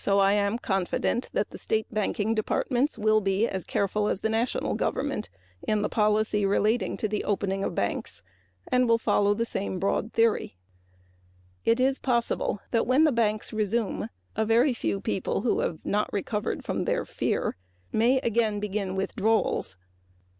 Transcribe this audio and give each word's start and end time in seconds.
I 0.07 0.33
am 0.33 0.57
confident 0.57 1.29
that 1.33 1.51
the 1.51 1.59
state 1.59 1.85
banking 1.93 2.33
departments 2.33 2.97
will 2.97 3.21
be 3.21 3.47
as 3.47 3.63
careful 3.63 4.07
as 4.07 4.21
the 4.21 4.29
national 4.29 4.73
government 4.73 5.29
in 5.61 5.83
the 5.83 5.89
policy 5.89 6.43
relating 6.43 6.97
to 6.97 7.07
the 7.07 7.23
opening 7.23 7.63
of 7.63 7.75
banks 7.75 8.23
and 8.67 8.89
will 8.89 8.97
follow 8.97 9.35
the 9.35 9.45
same 9.45 9.77
broad 9.77 10.11
policy. 10.11 10.57
It 11.65 11.79
is 11.79 11.99
possible 11.99 12.61
that 12.71 12.87
when 12.87 13.03
the 13.03 13.11
banks 13.11 13.53
resume 13.53 14.09
a 14.35 14.43
very 14.43 14.73
few 14.73 15.01
people 15.01 15.41
who 15.41 15.59
have 15.59 15.77
not 15.85 16.11
recovered 16.11 16.65
from 16.65 16.85
their 16.85 17.05
fear 17.05 17.55
may 17.91 18.17
again 18.21 18.59
begin 18.59 18.95
withdrawals. 18.95 19.77